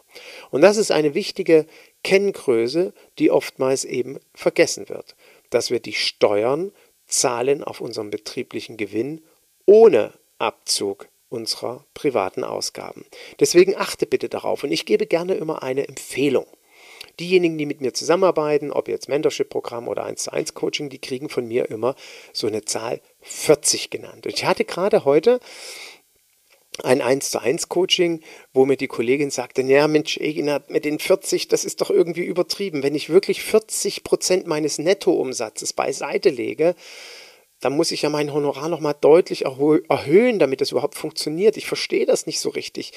Und 0.51 0.61
das 0.61 0.77
ist 0.77 0.91
eine 0.91 1.13
wichtige 1.13 1.65
Kenngröße, 2.03 2.93
die 3.17 3.31
oftmals 3.31 3.85
eben 3.85 4.19
vergessen 4.33 4.89
wird, 4.89 5.15
dass 5.49 5.69
wir 5.69 5.79
die 5.79 5.93
Steuern 5.93 6.71
zahlen 7.07 7.63
auf 7.63 7.81
unseren 7.81 8.09
betrieblichen 8.09 8.77
Gewinn 8.77 9.21
ohne 9.65 10.13
Abzug 10.37 11.07
unserer 11.29 11.85
privaten 11.93 12.43
Ausgaben. 12.43 13.05
Deswegen 13.39 13.75
achte 13.75 14.05
bitte 14.05 14.29
darauf 14.29 14.63
und 14.63 14.71
ich 14.71 14.85
gebe 14.85 15.05
gerne 15.05 15.35
immer 15.35 15.63
eine 15.63 15.87
Empfehlung. 15.87 16.47
Diejenigen, 17.19 17.57
die 17.57 17.65
mit 17.65 17.81
mir 17.81 17.93
zusammenarbeiten, 17.93 18.71
ob 18.71 18.87
jetzt 18.87 19.09
Mentorship-Programm 19.09 19.87
oder 19.87 20.05
1 20.05 20.23
zu 20.23 20.31
1 20.31 20.53
Coaching, 20.53 20.89
die 20.89 20.99
kriegen 20.99 21.29
von 21.29 21.47
mir 21.47 21.69
immer 21.69 21.95
so 22.33 22.47
eine 22.47 22.63
Zahl 22.63 23.01
40 23.21 23.89
genannt. 23.89 24.25
Und 24.25 24.33
ich 24.33 24.45
hatte 24.45 24.63
gerade 24.63 25.03
heute 25.05 25.39
ein 26.85 27.01
1 27.01 27.31
zu 27.31 27.39
1 27.39 27.69
Coaching, 27.69 28.21
wo 28.53 28.65
mir 28.65 28.77
die 28.77 28.87
Kollegin 28.87 29.29
sagte, 29.29 29.61
ja 29.61 29.87
Mensch, 29.87 30.17
Egina, 30.17 30.61
mit 30.67 30.85
den 30.85 30.99
40, 30.99 31.47
das 31.47 31.65
ist 31.65 31.81
doch 31.81 31.89
irgendwie 31.89 32.23
übertrieben. 32.23 32.83
Wenn 32.83 32.95
ich 32.95 33.09
wirklich 33.09 33.41
40 33.43 34.03
Prozent 34.03 34.47
meines 34.47 34.77
Nettoumsatzes 34.77 35.73
beiseite 35.73 36.29
lege, 36.29 36.75
dann 37.59 37.75
muss 37.75 37.91
ich 37.91 38.03
ja 38.03 38.09
mein 38.09 38.33
Honorar 38.33 38.69
nochmal 38.69 38.95
deutlich 38.99 39.45
erhöhen, 39.45 40.39
damit 40.39 40.61
das 40.61 40.71
überhaupt 40.71 40.95
funktioniert. 40.95 41.57
Ich 41.57 41.67
verstehe 41.67 42.05
das 42.05 42.25
nicht 42.25 42.39
so 42.39 42.49
richtig. 42.49 42.93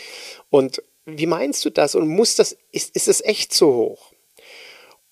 Und 0.51 0.83
wie 1.05 1.27
meinst 1.27 1.65
du 1.65 1.71
das? 1.71 1.95
Und 1.95 2.07
muss 2.07 2.37
das, 2.37 2.57
ist, 2.71 2.95
ist 2.95 3.09
es 3.09 3.21
echt 3.23 3.53
so 3.53 3.75
hoch? 3.75 4.12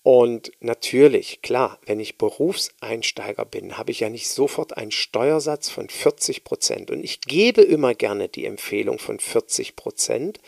Und 0.03 0.51
natürlich, 0.59 1.43
klar, 1.43 1.79
wenn 1.85 1.99
ich 1.99 2.17
Berufseinsteiger 2.17 3.45
bin, 3.45 3.77
habe 3.77 3.91
ich 3.91 3.99
ja 3.99 4.09
nicht 4.09 4.29
sofort 4.29 4.75
einen 4.75 4.91
Steuersatz 4.91 5.69
von 5.69 5.89
40 5.89 6.43
Prozent. 6.43 6.89
Und 6.89 7.03
ich 7.03 7.21
gebe 7.21 7.61
immer 7.61 7.93
gerne 7.93 8.27
die 8.27 8.45
Empfehlung 8.45 8.97
von 8.97 9.19
40 9.19 9.75
Prozent 9.75 10.39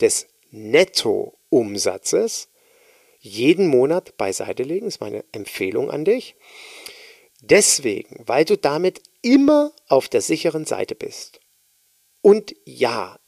des 0.00 0.26
Nettoumsatzes 0.50 2.48
jeden 3.20 3.68
Monat 3.68 4.16
beiseite 4.16 4.64
legen. 4.64 4.86
Das 4.86 4.96
ist 4.96 5.00
meine 5.00 5.24
Empfehlung 5.32 5.90
an 5.90 6.04
dich. 6.04 6.34
Deswegen, 7.40 8.22
weil 8.26 8.44
du 8.44 8.56
damit 8.56 9.02
immer 9.22 9.72
auf 9.88 10.08
der 10.08 10.20
sicheren 10.20 10.64
Seite 10.64 10.96
bist. 10.96 11.40
Und 12.22 12.56
ja, 12.64 13.20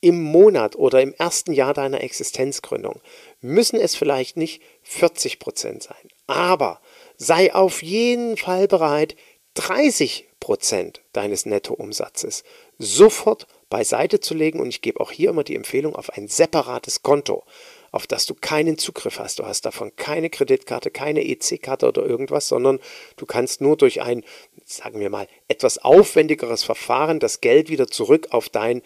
im 0.00 0.22
Monat 0.22 0.76
oder 0.76 1.00
im 1.00 1.14
ersten 1.14 1.52
Jahr 1.52 1.74
deiner 1.74 2.02
Existenzgründung 2.02 3.00
müssen 3.40 3.80
es 3.80 3.94
vielleicht 3.94 4.36
nicht 4.36 4.62
40 4.82 5.38
Prozent 5.38 5.82
sein, 5.82 6.08
aber 6.26 6.80
sei 7.16 7.54
auf 7.54 7.82
jeden 7.82 8.36
Fall 8.36 8.68
bereit, 8.68 9.16
30 9.54 10.28
Prozent 10.38 11.00
deines 11.12 11.46
Nettoumsatzes 11.46 12.44
sofort 12.78 13.46
beiseite 13.70 14.20
zu 14.20 14.34
legen 14.34 14.60
und 14.60 14.68
ich 14.68 14.82
gebe 14.82 15.00
auch 15.00 15.10
hier 15.10 15.30
immer 15.30 15.44
die 15.44 15.56
Empfehlung 15.56 15.96
auf 15.96 16.10
ein 16.10 16.28
separates 16.28 17.02
Konto, 17.02 17.42
auf 17.90 18.06
das 18.06 18.26
du 18.26 18.34
keinen 18.34 18.78
Zugriff 18.78 19.18
hast. 19.18 19.38
Du 19.38 19.46
hast 19.46 19.62
davon 19.62 19.96
keine 19.96 20.30
Kreditkarte, 20.30 20.90
keine 20.90 21.26
EC-Karte 21.26 21.88
oder 21.88 22.04
irgendwas, 22.04 22.48
sondern 22.48 22.78
du 23.16 23.26
kannst 23.26 23.60
nur 23.60 23.76
durch 23.76 24.02
ein, 24.02 24.24
sagen 24.64 25.00
wir 25.00 25.10
mal, 25.10 25.26
etwas 25.48 25.78
aufwendigeres 25.78 26.62
Verfahren 26.62 27.18
das 27.18 27.40
Geld 27.40 27.70
wieder 27.70 27.86
zurück 27.86 28.28
auf 28.30 28.48
dein 28.48 28.82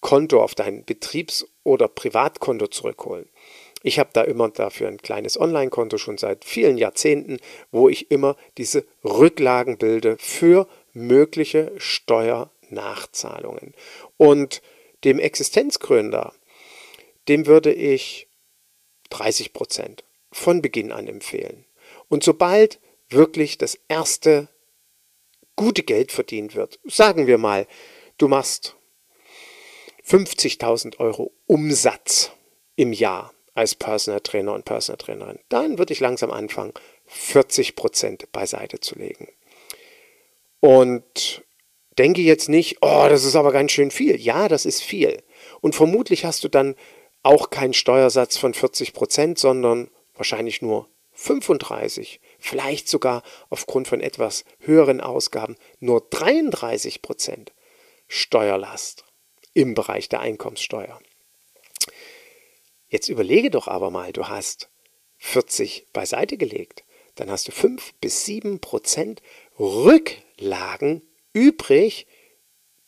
Konto, 0.00 0.42
auf 0.42 0.54
dein 0.54 0.84
Betriebs- 0.84 1.46
oder 1.64 1.88
Privatkonto 1.88 2.68
zurückholen. 2.68 3.28
Ich 3.82 3.98
habe 3.98 4.10
da 4.12 4.22
immer 4.22 4.48
dafür 4.48 4.88
ein 4.88 4.98
kleines 4.98 5.38
Online-Konto 5.38 5.98
schon 5.98 6.18
seit 6.18 6.44
vielen 6.44 6.78
Jahrzehnten, 6.78 7.38
wo 7.70 7.88
ich 7.88 8.10
immer 8.10 8.36
diese 8.58 8.84
Rücklagen 9.04 9.78
bilde 9.78 10.16
für 10.18 10.66
mögliche 10.92 11.72
Steuernachzahlungen. 11.76 13.74
Und 14.16 14.62
dem 15.04 15.18
Existenzgründer, 15.18 16.32
dem 17.28 17.46
würde 17.46 17.72
ich 17.72 18.28
30 19.10 19.52
Prozent 19.52 20.04
von 20.32 20.62
Beginn 20.62 20.92
an 20.92 21.06
empfehlen. 21.06 21.64
Und 22.08 22.24
sobald 22.24 22.80
wirklich 23.08 23.58
das 23.58 23.78
erste 23.88 24.48
gute 25.54 25.82
Geld 25.82 26.12
verdient 26.12 26.54
wird, 26.54 26.78
sagen 26.84 27.26
wir 27.26 27.38
mal, 27.38 27.66
du 28.18 28.28
machst 28.28 28.75
50.000 30.06 30.98
Euro 30.98 31.32
Umsatz 31.46 32.30
im 32.76 32.92
Jahr 32.92 33.32
als 33.54 33.74
Personal 33.74 34.20
Trainer 34.20 34.52
und 34.52 34.64
Personal 34.64 34.98
Trainerin, 34.98 35.38
dann 35.48 35.78
würde 35.78 35.92
ich 35.92 36.00
langsam 36.00 36.30
anfangen, 36.30 36.74
40 37.06 37.74
Prozent 37.74 38.30
beiseite 38.30 38.80
zu 38.80 38.96
legen. 38.96 39.28
Und 40.60 41.42
denke 41.98 42.20
jetzt 42.20 42.48
nicht, 42.48 42.78
oh, 42.82 43.06
das 43.08 43.24
ist 43.24 43.36
aber 43.36 43.52
ganz 43.52 43.72
schön 43.72 43.90
viel. 43.90 44.20
Ja, 44.20 44.48
das 44.48 44.66
ist 44.66 44.82
viel. 44.82 45.22
Und 45.60 45.74
vermutlich 45.74 46.24
hast 46.24 46.44
du 46.44 46.48
dann 46.48 46.76
auch 47.22 47.50
keinen 47.50 47.74
Steuersatz 47.74 48.36
von 48.36 48.54
40 48.54 48.92
Prozent, 48.92 49.38
sondern 49.38 49.90
wahrscheinlich 50.14 50.62
nur 50.62 50.88
35, 51.12 52.20
vielleicht 52.38 52.88
sogar 52.88 53.22
aufgrund 53.48 53.88
von 53.88 54.00
etwas 54.00 54.44
höheren 54.60 55.00
Ausgaben 55.00 55.56
nur 55.80 56.06
33 56.10 57.00
Prozent 57.00 57.52
Steuerlast 58.06 59.05
im 59.56 59.72
Bereich 59.72 60.10
der 60.10 60.20
Einkommenssteuer. 60.20 61.00
Jetzt 62.88 63.08
überlege 63.08 63.50
doch 63.50 63.68
aber 63.68 63.90
mal, 63.90 64.12
du 64.12 64.28
hast 64.28 64.68
40 65.16 65.88
beiseite 65.94 66.36
gelegt, 66.36 66.84
dann 67.14 67.30
hast 67.30 67.48
du 67.48 67.52
5 67.52 67.94
bis 67.94 68.26
7 68.26 68.60
Prozent 68.60 69.22
Rücklagen 69.58 71.00
übrig, 71.32 72.06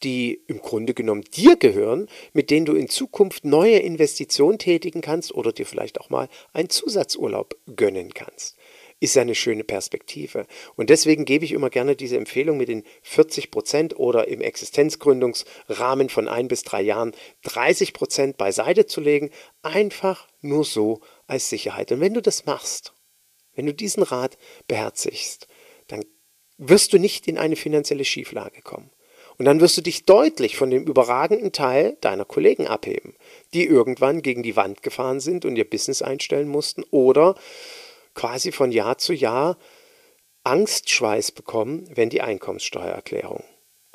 die 0.03 0.43
im 0.47 0.61
Grunde 0.61 0.93
genommen 0.93 1.23
dir 1.23 1.57
gehören, 1.57 2.07
mit 2.35 2.51
denen 2.51 2.67
du 2.67 2.75
in 2.75 2.91
Zukunft 2.91 3.47
neue 3.47 3.79
Investitionen 3.79 4.59
tätigen 4.59 5.01
kannst 5.01 5.33
oder 5.33 5.53
dir 5.53 5.65
vielleicht 5.65 5.99
auch 5.99 6.11
mal 6.11 6.29
einen 6.53 6.69
Zusatzurlaub 6.69 7.57
gönnen 7.75 8.13
kannst. 8.13 8.58
Ist 9.01 9.15
ja 9.15 9.23
eine 9.23 9.37
schöne 9.37 9.63
Perspektive. 9.63 10.47
Und 10.75 10.91
deswegen 10.91 11.25
gebe 11.25 11.45
ich 11.45 11.53
immer 11.53 11.71
gerne 11.71 11.95
diese 11.95 12.17
Empfehlung 12.17 12.57
mit 12.57 12.69
den 12.69 12.83
40 13.03 13.51
Prozent 13.51 13.97
oder 13.97 14.27
im 14.27 14.41
Existenzgründungsrahmen 14.41 16.09
von 16.09 16.27
ein 16.27 16.49
bis 16.49 16.63
drei 16.63 16.83
Jahren 16.83 17.13
30 17.45 17.93
Prozent 17.93 18.37
beiseite 18.37 18.87
zu 18.87 19.01
legen, 19.01 19.31
einfach 19.63 20.27
nur 20.41 20.65
so 20.65 21.01
als 21.27 21.49
Sicherheit. 21.49 21.93
Und 21.93 22.01
wenn 22.01 22.15
du 22.15 22.23
das 22.23 22.45
machst, 22.47 22.93
wenn 23.55 23.67
du 23.67 23.75
diesen 23.75 24.03
Rat 24.03 24.37
beherzigst, 24.67 25.47
dann 25.87 26.05
wirst 26.59 26.93
du 26.93 26.99
nicht 26.99 27.29
in 27.29 27.39
eine 27.39 27.57
finanzielle 27.57 28.05
Schieflage 28.05 28.63
kommen. 28.63 28.91
Und 29.39 29.45
dann 29.45 29.61
wirst 29.61 29.77
du 29.77 29.83
dich 29.83 30.05
deutlich 30.05 30.57
von 30.57 30.71
dem 30.71 30.85
überragenden 30.85 31.53
Teil 31.53 31.97
deiner 32.01 32.25
Kollegen 32.25 32.67
abheben, 32.67 33.15
die 33.55 33.65
irgendwann 33.65 34.21
gegen 34.21 34.43
die 34.43 34.57
Wand 34.57 34.83
gefahren 34.83 35.21
sind 35.21 35.45
und 35.45 35.55
ihr 35.57 35.69
Business 35.69 36.03
einstellen 36.03 36.49
mussten 36.49 36.83
oder 36.91 37.37
quasi 38.19 38.51
von 38.51 38.73
Jahr 38.73 38.99
zu 38.99 39.13
Jahr 39.13 39.57
Angstschweiß 40.43 41.31
bekommen, 41.31 41.89
wenn 41.95 42.11
die 42.11 42.21
Einkommenssteuererklärung 42.21 43.45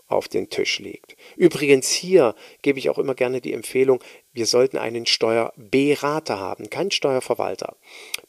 auf 0.08 0.30
den 0.30 0.50
Tisch 0.50 0.80
liegt. 0.80 1.18
Übrigens 1.36 1.90
hier 1.90 2.34
gebe 2.62 2.80
ich 2.80 2.90
auch 2.90 3.00
immer 3.00 3.16
gerne 3.16 3.42
die 3.42 3.52
Empfehlung, 3.52 4.00
wir 4.32 4.46
sollten 4.46 4.78
einen 4.78 5.08
Steuerberater 5.08 6.40
haben, 6.40 6.70
keinen 6.70 6.92
Steuerverwalter. 6.92 7.76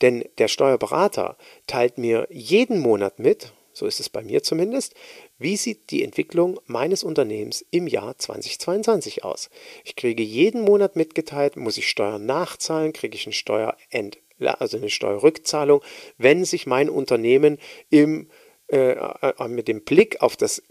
Denn 0.03 0.25
der 0.39 0.49
Steuerberater 0.49 1.37
teilt 1.69 1.97
mir 1.97 2.27
jeden 2.29 2.81
Monat 2.81 3.21
mit, 3.21 3.53
so 3.73 3.87
ist 3.87 4.01
es 4.01 4.09
bei 4.09 4.25
mir 4.25 4.43
zumindest, 4.43 4.95
wie 5.39 5.57
sieht 5.57 5.93
die 5.93 6.03
Entwicklung 6.03 6.59
meines 6.67 7.05
Unternehmens 7.05 7.65
im 7.71 7.87
Jahr 7.87 8.19
2022 8.19 9.23
aus? 9.23 9.49
Ich 9.85 9.95
kriege 9.95 10.25
jeden 10.25 10.63
Monat 10.63 10.97
mitgeteilt, 10.97 11.57
muss 11.57 11.79
ich 11.79 11.89
Steuern 11.89 12.27
nachzahlen, 12.27 12.93
kriege 12.93 13.15
ich 13.17 13.27
eine 13.27 13.33
Steuerent, 13.33 14.19
also 14.41 14.77
eine 14.77 14.91
Steuerrückzahlung, 14.91 15.83
wenn 16.19 16.45
sich 16.45 16.67
mein 16.67 16.91
Unternehmen 16.91 17.59
im, 17.91 18.31
äh, 18.69 18.93
äh, 18.93 19.49
mit 19.49 19.69
dem 19.69 19.85
Blick 19.85 20.21
auf 20.23 20.37
das 20.37 20.63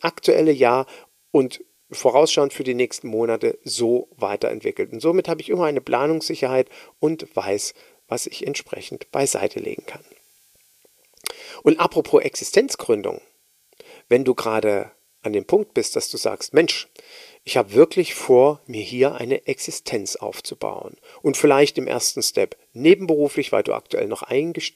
aktuelle 0.00 0.52
Jahr 0.52 0.86
und 1.30 1.62
vorausschauend 1.90 2.52
für 2.52 2.64
die 2.64 2.74
nächsten 2.74 3.08
Monate 3.08 3.58
so 3.64 4.08
weiterentwickelt. 4.16 4.92
Und 4.92 5.00
somit 5.00 5.28
habe 5.28 5.40
ich 5.40 5.50
immer 5.50 5.64
eine 5.64 5.80
Planungssicherheit 5.80 6.68
und 6.98 7.34
weiß, 7.34 7.74
was 8.08 8.26
ich 8.26 8.46
entsprechend 8.46 9.10
beiseite 9.10 9.60
legen 9.60 9.84
kann. 9.86 10.04
Und 11.62 11.80
apropos 11.80 12.22
Existenzgründung, 12.22 13.20
wenn 14.08 14.24
du 14.24 14.34
gerade 14.34 14.90
an 15.22 15.32
dem 15.32 15.46
Punkt 15.46 15.74
bist, 15.74 15.96
dass 15.96 16.10
du 16.10 16.16
sagst, 16.16 16.52
Mensch, 16.52 16.88
ich 17.46 17.58
habe 17.58 17.74
wirklich 17.74 18.14
vor, 18.14 18.60
mir 18.66 18.80
hier 18.80 19.16
eine 19.16 19.46
Existenz 19.46 20.16
aufzubauen. 20.16 20.96
Und 21.20 21.36
vielleicht 21.36 21.76
im 21.76 21.86
ersten 21.86 22.22
Step 22.22 22.56
nebenberuflich, 22.72 23.52
weil 23.52 23.62
du 23.62 23.74
aktuell 23.74 24.08
noch 24.08 24.24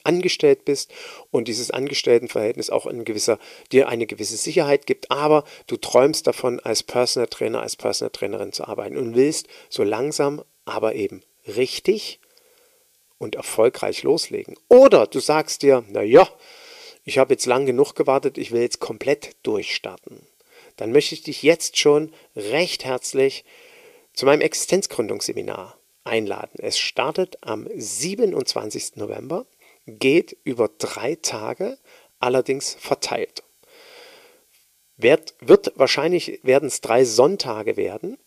angestellt 0.04 0.66
bist 0.66 0.92
und 1.30 1.48
dieses 1.48 1.70
Angestelltenverhältnis 1.70 2.68
auch 2.68 2.86
in 2.86 3.06
gewisser, 3.06 3.38
dir 3.72 3.88
eine 3.88 4.06
gewisse 4.06 4.36
Sicherheit 4.36 4.86
gibt, 4.86 5.10
aber 5.10 5.44
du 5.66 5.78
träumst 5.78 6.26
davon, 6.26 6.60
als 6.60 6.82
Personal 6.82 7.28
Trainer, 7.28 7.62
als 7.62 7.74
Personal 7.74 8.10
Trainerin 8.10 8.52
zu 8.52 8.68
arbeiten 8.68 8.98
und 8.98 9.14
willst 9.14 9.48
so 9.70 9.82
langsam, 9.82 10.42
aber 10.66 10.94
eben 10.94 11.22
richtig 11.46 12.20
und 13.16 13.34
erfolgreich 13.34 14.02
loslegen. 14.02 14.56
Oder 14.68 15.06
du 15.06 15.20
sagst 15.20 15.62
dir, 15.62 15.84
na 15.88 16.02
ja, 16.02 16.28
ich 17.04 17.16
habe 17.16 17.32
jetzt 17.32 17.46
lang 17.46 17.64
genug 17.64 17.94
gewartet, 17.94 18.36
ich 18.36 18.52
will 18.52 18.60
jetzt 18.60 18.78
komplett 18.78 19.36
durchstarten 19.42 20.26
dann 20.78 20.92
möchte 20.92 21.14
ich 21.14 21.22
dich 21.22 21.42
jetzt 21.42 21.76
schon 21.76 22.12
recht 22.34 22.84
herzlich 22.84 23.44
zu 24.14 24.24
meinem 24.24 24.40
Existenzgründungsseminar 24.40 25.76
einladen. 26.04 26.58
Es 26.58 26.78
startet 26.78 27.36
am 27.42 27.68
27. 27.74 28.96
November, 28.96 29.46
geht 29.86 30.36
über 30.44 30.70
drei 30.78 31.16
Tage, 31.16 31.78
allerdings 32.18 32.74
verteilt. 32.74 33.42
Wird, 34.96 35.34
wird 35.40 35.72
wahrscheinlich 35.76 36.40
werden 36.42 36.66
es 36.66 36.80
drei 36.80 37.04
Sonntage 37.04 37.76
werden. 37.76 38.18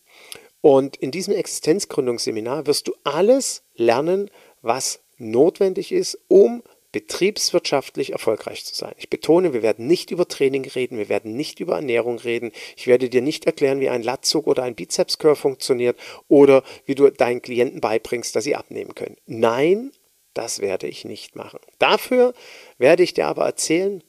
Und 0.60 0.96
in 0.96 1.10
diesem 1.10 1.34
Existenzgründungsseminar 1.34 2.66
wirst 2.66 2.88
du 2.88 2.94
alles 3.04 3.64
lernen, 3.74 4.30
was 4.62 5.00
notwendig 5.18 5.92
ist, 5.92 6.18
um 6.28 6.62
betriebswirtschaftlich 6.92 8.12
erfolgreich 8.12 8.64
zu 8.64 8.74
sein. 8.74 8.94
Ich 8.98 9.08
betone, 9.08 9.54
wir 9.54 9.62
werden 9.62 9.86
nicht 9.86 10.10
über 10.10 10.28
Training 10.28 10.66
reden, 10.66 10.98
wir 10.98 11.08
werden 11.08 11.34
nicht 11.34 11.58
über 11.58 11.76
Ernährung 11.76 12.18
reden. 12.18 12.52
Ich 12.76 12.86
werde 12.86 13.08
dir 13.08 13.22
nicht 13.22 13.46
erklären, 13.46 13.80
wie 13.80 13.88
ein 13.88 14.02
Latzug 14.02 14.46
oder 14.46 14.62
ein 14.62 14.74
Bizepscurl 14.74 15.34
funktioniert 15.34 15.98
oder 16.28 16.62
wie 16.84 16.94
du 16.94 17.10
deinen 17.10 17.42
Klienten 17.42 17.80
beibringst, 17.80 18.36
dass 18.36 18.44
sie 18.44 18.56
abnehmen 18.56 18.94
können. 18.94 19.16
Nein, 19.26 19.92
das 20.34 20.60
werde 20.60 20.86
ich 20.86 21.04
nicht 21.04 21.34
machen. 21.34 21.60
Dafür 21.78 22.34
werde 22.78 23.02
ich 23.02 23.14
dir 23.14 23.26
aber 23.26 23.46
erzählen, 23.46 24.04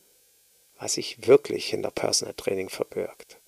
was 0.78 0.96
sich 0.96 1.28
wirklich 1.28 1.68
hinter 1.68 1.92
Personal 1.92 2.34
Training 2.34 2.70
verbirgt. 2.70 3.40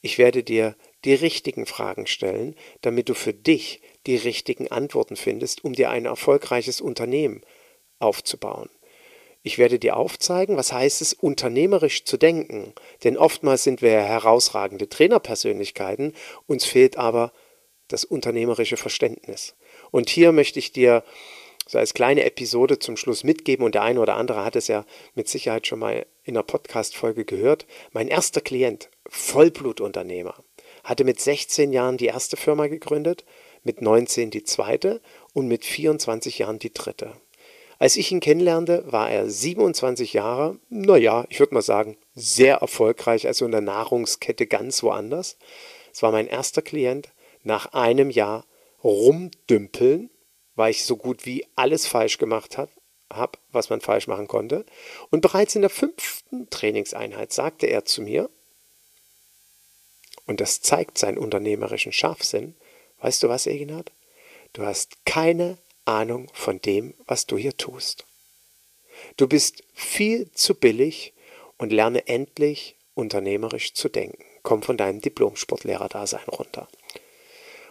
Ich 0.00 0.18
werde 0.18 0.44
dir 0.44 0.76
die 1.04 1.14
richtigen 1.14 1.66
Fragen 1.66 2.06
stellen, 2.06 2.54
damit 2.82 3.08
du 3.08 3.14
für 3.14 3.34
dich 3.34 3.80
die 4.06 4.16
richtigen 4.16 4.68
Antworten 4.70 5.16
findest, 5.16 5.64
um 5.64 5.72
dir 5.72 5.90
ein 5.90 6.04
erfolgreiches 6.04 6.80
Unternehmen 6.80 7.40
aufzubauen. 7.98 8.68
Ich 9.46 9.58
werde 9.58 9.78
dir 9.78 9.98
aufzeigen, 9.98 10.56
was 10.56 10.72
heißt 10.72 11.02
es, 11.02 11.12
unternehmerisch 11.12 12.06
zu 12.06 12.16
denken. 12.16 12.72
Denn 13.04 13.18
oftmals 13.18 13.62
sind 13.62 13.82
wir 13.82 13.90
herausragende 13.90 14.88
Trainerpersönlichkeiten, 14.88 16.14
uns 16.46 16.64
fehlt 16.64 16.96
aber 16.96 17.30
das 17.88 18.06
unternehmerische 18.06 18.78
Verständnis. 18.78 19.54
Und 19.90 20.08
hier 20.08 20.32
möchte 20.32 20.58
ich 20.58 20.72
dir 20.72 21.04
so 21.66 21.76
als 21.76 21.92
kleine 21.92 22.24
Episode 22.24 22.78
zum 22.78 22.96
Schluss 22.96 23.22
mitgeben, 23.22 23.66
und 23.66 23.74
der 23.74 23.82
eine 23.82 24.00
oder 24.00 24.16
andere 24.16 24.46
hat 24.46 24.56
es 24.56 24.66
ja 24.68 24.86
mit 25.14 25.28
Sicherheit 25.28 25.66
schon 25.66 25.78
mal 25.78 26.06
in 26.22 26.36
einer 26.36 26.42
Podcast-Folge 26.42 27.26
gehört. 27.26 27.66
Mein 27.92 28.08
erster 28.08 28.40
Klient, 28.40 28.88
Vollblutunternehmer, 29.08 30.42
hatte 30.84 31.04
mit 31.04 31.20
16 31.20 31.70
Jahren 31.70 31.98
die 31.98 32.06
erste 32.06 32.38
Firma 32.38 32.66
gegründet, 32.68 33.26
mit 33.62 33.82
19 33.82 34.30
die 34.30 34.44
zweite 34.44 35.02
und 35.34 35.48
mit 35.48 35.66
24 35.66 36.38
Jahren 36.38 36.58
die 36.58 36.72
dritte. 36.72 37.12
Als 37.84 37.96
ich 37.96 38.10
ihn 38.12 38.20
kennenlernte, 38.20 38.82
war 38.90 39.10
er 39.10 39.28
27 39.28 40.14
Jahre, 40.14 40.58
naja, 40.70 41.26
ich 41.28 41.38
würde 41.38 41.52
mal 41.52 41.60
sagen, 41.60 41.98
sehr 42.14 42.56
erfolgreich, 42.56 43.26
also 43.26 43.44
in 43.44 43.50
der 43.50 43.60
Nahrungskette 43.60 44.46
ganz 44.46 44.82
woanders. 44.82 45.36
Es 45.92 46.02
war 46.02 46.10
mein 46.10 46.26
erster 46.26 46.62
Klient. 46.62 47.10
Nach 47.42 47.74
einem 47.74 48.08
Jahr 48.08 48.46
rumdümpeln, 48.82 50.08
weil 50.54 50.70
ich 50.70 50.86
so 50.86 50.96
gut 50.96 51.26
wie 51.26 51.46
alles 51.56 51.86
falsch 51.86 52.16
gemacht 52.16 52.56
habe, 52.56 52.70
hab, 53.10 53.36
was 53.52 53.68
man 53.68 53.82
falsch 53.82 54.06
machen 54.06 54.28
konnte. 54.28 54.64
Und 55.10 55.20
bereits 55.20 55.54
in 55.54 55.60
der 55.60 55.68
fünften 55.68 56.48
Trainingseinheit 56.48 57.34
sagte 57.34 57.66
er 57.66 57.84
zu 57.84 58.00
mir, 58.00 58.30
und 60.24 60.40
das 60.40 60.62
zeigt 60.62 60.96
seinen 60.96 61.18
unternehmerischen 61.18 61.92
Scharfsinn, 61.92 62.54
weißt 63.02 63.22
du 63.22 63.28
was, 63.28 63.46
Eginhard? 63.46 63.92
Du 64.54 64.64
hast 64.64 65.04
keine 65.04 65.58
Ahnung 65.84 66.30
von 66.32 66.60
dem, 66.60 66.94
was 67.06 67.26
du 67.26 67.36
hier 67.36 67.56
tust. 67.56 68.06
Du 69.16 69.26
bist 69.26 69.62
viel 69.72 70.30
zu 70.32 70.54
billig 70.54 71.12
und 71.58 71.72
lerne 71.72 72.06
endlich 72.06 72.76
unternehmerisch 72.94 73.74
zu 73.74 73.88
denken. 73.88 74.24
Komm 74.42 74.62
von 74.62 74.76
deinem 74.76 75.00
Diplom-Sportlehrer-Dasein 75.00 76.28
runter. 76.28 76.68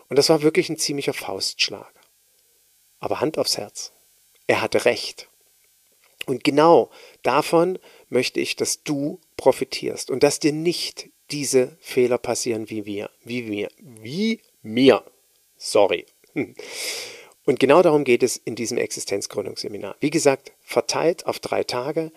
Und 0.10 0.18
das 0.18 0.30
war 0.30 0.42
wirklich 0.42 0.70
ein 0.70 0.78
ziemlicher 0.78 1.14
Faustschlag. 1.14 1.94
Aber 3.00 3.20
Hand 3.20 3.38
aufs 3.38 3.58
Herz. 3.58 3.92
Er 4.48 4.62
hatte 4.62 4.86
recht. 4.86 5.30
Und 6.26 6.44
genau 6.44 6.90
davon 7.22 7.80
möchte 8.10 8.40
ich, 8.40 8.56
dass 8.56 8.84
du 8.84 9.20
profitierst 9.38 10.10
und 10.10 10.24
dass 10.24 10.40
dir 10.40 10.54
nicht 10.54 11.10
diese 11.32 11.78
Fehler 11.82 12.18
passieren 12.18 12.70
wie 12.70 12.86
wir, 12.86 13.10
wie 13.24 13.44
mir, 13.44 13.70
wie 13.78 14.42
mir. 14.62 15.04
Sorry. 15.58 16.06
Und 17.46 17.60
genau 17.60 17.82
darum 17.82 18.04
geht 18.04 18.24
es 18.24 18.38
in 18.38 18.56
diesem 18.56 18.78
Existenzgründungsseminar. 18.78 19.96
Wie 20.00 20.10
gesagt, 20.10 20.54
verteilt 20.62 21.26
auf 21.26 21.40
drei 21.40 21.64
Tage. 21.64 22.12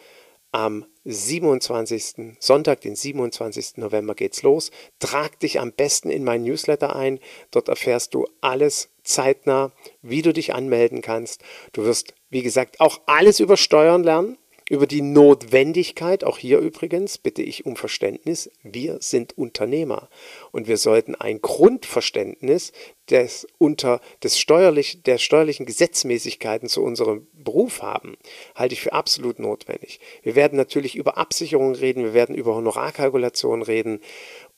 Am 0.53 0.87
27. 1.05 2.37
Sonntag, 2.39 2.81
den 2.81 2.97
27. 2.97 3.77
November 3.77 4.15
geht's 4.15 4.43
los. 4.43 4.71
Trag 5.01 5.39
dich 5.41 5.61
am 5.61 5.73
besten 5.73 6.11
in 6.11 6.25
mein 6.25 6.45
Newsletter 6.45 6.95
ein. 6.95 7.19
Dort 7.51 7.69
erfährst 7.69 8.15
du 8.15 8.27
alles 8.41 8.89
zeitnah, 9.03 9.73
wie 10.03 10.23
du 10.23 10.33
dich 10.33 10.55
anmelden 10.55 11.03
kannst. 11.03 11.43
Du 11.73 11.85
wirst, 11.85 12.15
wie 12.31 12.43
gesagt, 12.43 12.81
auch 12.81 13.01
alles 13.07 13.41
über 13.41 13.57
Steuern 13.57 14.05
lernen. 14.05 14.39
Über 14.69 14.89
die 14.89 15.03
Notwendigkeit, 15.03 16.25
auch 16.25 16.39
hier 16.39 16.59
übrigens 16.59 17.19
bitte 17.19 17.43
ich 17.43 17.67
um 17.67 17.77
Verständnis, 17.77 18.51
wir 18.65 18.99
sind 19.01 19.39
Unternehmer. 19.39 20.09
Und 20.51 20.67
wir 20.67 20.77
sollten 20.77 21.15
ein 21.15 21.41
Grundverständnis 21.41 22.73
des, 23.09 23.47
unter, 23.59 24.01
des 24.25 24.39
steuerlich, 24.39 25.03
der 25.05 25.19
steuerlichen 25.19 25.67
Gesetzmäßigkeiten 25.67 26.69
zu 26.69 26.83
unserem 26.83 27.29
Beruf 27.33 27.83
haben, 27.83 28.17
halte 28.57 28.75
ich 28.75 28.81
für 28.81 28.93
absolut 28.93 29.39
notwendig. 29.39 30.01
Wir 30.23 30.35
werden 30.35 30.57
natürlich 30.57 30.97
über 30.97 31.17
Absicherungen 31.17 31.77
reden, 31.77 32.03
wir 32.03 32.15
werden 32.15 32.35
über 32.35 32.57
Honorarkalkulationen 32.57 33.63
reden. 33.63 34.01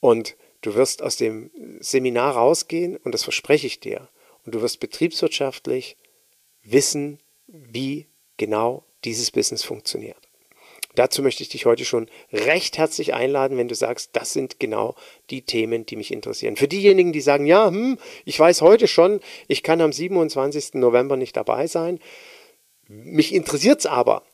Und 0.01 0.37
du 0.63 0.75
wirst 0.75 1.03
aus 1.03 1.17
dem 1.17 1.51
Seminar 1.81 2.35
rausgehen 2.35 2.97
und 2.97 3.13
das 3.13 3.25
verspreche 3.25 3.67
ich 3.67 3.81
dir 3.81 4.09
und 4.47 4.55
du 4.55 4.63
wirst 4.63 4.81
betriebswirtschaftlich 4.81 5.99
wissen, 6.63 7.19
wie 7.47 8.07
genau 8.39 8.85
dieses 9.05 9.31
Business 9.31 9.63
funktioniert. 9.63 10.17
Dazu 10.95 11.23
möchte 11.23 11.43
ich 11.45 11.49
dich 11.49 11.65
heute 11.65 11.85
schon 11.85 12.09
recht 12.33 12.77
herzlich 12.77 13.15
einladen, 13.15 13.57
wenn 13.57 13.69
du 13.69 13.75
sagst, 13.75 14.11
das 14.15 14.33
sind 14.33 14.59
genau 14.59 14.97
die 15.31 15.43
Themen, 15.43 15.87
die 15.87 15.95
mich 15.95 16.13
interessieren. 16.13 16.57
Für 16.57 16.67
diejenigen, 16.67 17.13
die 17.13 17.21
sagen, 17.21 17.47
ja, 17.47 17.69
hm, 17.69 17.99
ich 18.25 18.39
weiß 18.39 18.63
heute 18.63 18.89
schon, 18.89 19.21
ich 19.47 19.63
kann 19.63 19.81
am 19.81 19.93
27. 19.93 20.75
November 20.75 21.17
nicht 21.17 21.37
dabei 21.37 21.69
sein. 21.69 22.01
Mich 22.89 23.33
interessiert 23.33 23.81
es 23.81 23.87
aber. 23.87 24.25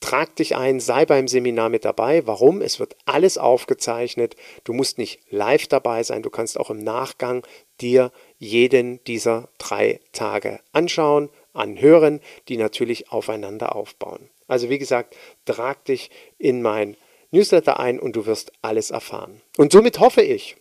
Trag 0.00 0.34
dich 0.36 0.56
ein, 0.56 0.80
sei 0.80 1.04
beim 1.04 1.28
Seminar 1.28 1.68
mit 1.68 1.84
dabei. 1.84 2.26
Warum? 2.26 2.62
Es 2.62 2.78
wird 2.78 2.96
alles 3.04 3.36
aufgezeichnet. 3.36 4.36
Du 4.64 4.72
musst 4.72 4.96
nicht 4.98 5.20
live 5.28 5.66
dabei 5.66 6.04
sein. 6.04 6.22
Du 6.22 6.30
kannst 6.30 6.58
auch 6.58 6.70
im 6.70 6.82
Nachgang 6.82 7.44
dir 7.80 8.12
jeden 8.38 9.02
dieser 9.04 9.48
drei 9.58 10.00
Tage 10.12 10.60
anschauen, 10.72 11.30
anhören, 11.52 12.20
die 12.48 12.56
natürlich 12.56 13.10
aufeinander 13.10 13.74
aufbauen. 13.74 14.30
Also 14.46 14.70
wie 14.70 14.78
gesagt, 14.78 15.16
trag 15.44 15.84
dich 15.84 16.10
in 16.38 16.62
mein 16.62 16.96
Newsletter 17.30 17.78
ein 17.78 18.00
und 18.00 18.16
du 18.16 18.26
wirst 18.26 18.52
alles 18.62 18.90
erfahren. 18.90 19.42
Und 19.56 19.72
somit 19.72 20.00
hoffe 20.00 20.22
ich, 20.22 20.56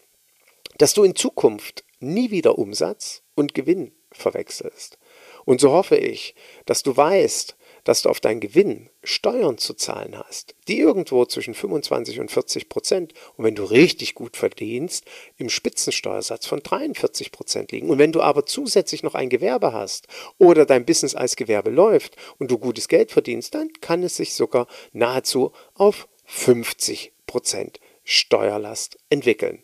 dass 0.78 0.94
du 0.94 1.04
in 1.04 1.16
Zukunft 1.16 1.84
nie 2.00 2.32
wieder 2.32 2.58
Umsatz 2.58 3.24
und 3.36 3.54
Gewinn 3.54 3.94
verwechselst. 4.12 4.98
Und 5.46 5.62
so 5.62 5.72
hoffe 5.72 5.96
ich, 5.96 6.36
dass 6.66 6.84
du 6.84 6.96
weißt, 6.96 7.57
dass 7.88 8.02
du 8.02 8.10
auf 8.10 8.20
deinen 8.20 8.42
Gewinn 8.42 8.90
Steuern 9.02 9.58
zu 9.58 9.74
zahlen 9.74 10.20
hast, 10.20 10.56
die 10.68 10.78
irgendwo 10.78 11.24
zwischen 11.24 11.54
25 11.54 12.20
und 12.20 12.30
40 12.30 12.68
Prozent 12.68 13.14
und 13.38 13.46
wenn 13.46 13.56
du 13.56 13.64
richtig 13.64 14.14
gut 14.14 14.36
verdienst, 14.36 15.06
im 15.38 15.50
Spitzensteuersatz 15.50 16.48
von 16.48 16.60
43 16.62 17.32
Prozent 17.32 17.72
liegen. 17.72 17.90
Und 17.90 17.98
wenn 17.98 18.12
du 18.12 18.22
aber 18.22 18.46
zusätzlich 18.46 19.04
noch 19.04 19.16
ein 19.16 19.30
Gewerbe 19.30 19.72
hast 19.72 20.08
oder 20.38 20.66
dein 20.66 20.86
Business 20.86 21.16
als 21.16 21.38
Gewerbe 21.38 21.70
läuft 21.70 22.18
und 22.40 22.52
du 22.52 22.58
gutes 22.58 22.90
Geld 22.90 23.14
verdienst, 23.14 23.56
dann 23.56 23.72
kann 23.80 24.04
es 24.04 24.18
sich 24.18 24.34
sogar 24.34 24.68
nahezu 24.92 25.54
auf 25.74 26.10
50 26.26 27.14
Prozent 27.26 27.80
Steuerlast 28.04 28.98
entwickeln. 29.10 29.64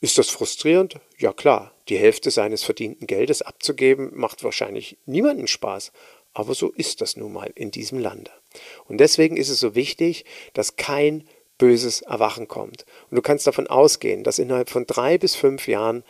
Ist 0.00 0.18
das 0.18 0.28
frustrierend? 0.28 1.00
Ja 1.18 1.32
klar, 1.32 1.72
die 1.88 1.98
Hälfte 1.98 2.30
seines 2.30 2.62
verdienten 2.62 3.06
Geldes 3.06 3.42
abzugeben, 3.42 4.10
macht 4.14 4.44
wahrscheinlich 4.44 4.96
niemanden 5.06 5.48
Spaß. 5.48 5.92
Aber 6.38 6.54
so 6.54 6.70
ist 6.70 7.00
das 7.00 7.16
nun 7.16 7.32
mal 7.32 7.50
in 7.56 7.72
diesem 7.72 7.98
Lande. 7.98 8.30
Und 8.86 8.98
deswegen 8.98 9.36
ist 9.36 9.48
es 9.48 9.58
so 9.58 9.74
wichtig, 9.74 10.24
dass 10.54 10.76
kein 10.76 11.26
böses 11.58 12.02
Erwachen 12.02 12.46
kommt. 12.46 12.86
Und 13.10 13.16
du 13.16 13.22
kannst 13.22 13.48
davon 13.48 13.66
ausgehen, 13.66 14.22
dass 14.22 14.38
innerhalb 14.38 14.70
von 14.70 14.86
drei 14.86 15.18
bis 15.18 15.34
fünf 15.34 15.66
Jahren, 15.66 16.04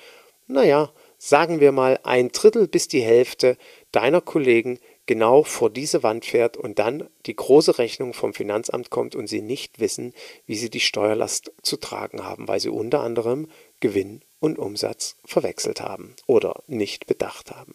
naja, 0.47 0.93
sagen 1.17 1.61
wir 1.61 1.73
mal 1.73 1.99
ein 2.03 2.29
Drittel 2.29 2.69
bis 2.69 2.89
die 2.89 3.01
Hälfte 3.01 3.57
deiner 3.91 4.21
Kollegen 4.21 4.79
genau 5.07 5.45
vor 5.45 5.71
diese 5.71 6.03
Wand 6.03 6.27
fährt 6.27 6.59
und 6.59 6.79
dann 6.79 7.09
die 7.25 7.35
große 7.35 7.79
Rechnung 7.79 8.13
vom 8.13 8.35
Finanzamt 8.35 8.91
kommt 8.91 9.17
und 9.17 9.29
sie 9.29 9.41
nicht 9.41 9.81
wissen, 9.81 10.13
wie 10.45 10.57
sie 10.57 10.69
die 10.69 10.81
Steuerlast 10.81 11.53
zu 11.63 11.79
tragen 11.79 12.23
haben, 12.23 12.49
weil 12.49 12.61
sie 12.61 12.69
unter 12.69 13.01
anderem 13.01 13.49
Gewinn 13.81 14.21
und 14.41 14.59
Umsatz 14.59 15.17
verwechselt 15.25 15.81
haben 15.81 16.15
oder 16.27 16.63
nicht 16.67 17.07
bedacht 17.07 17.51
haben. 17.51 17.75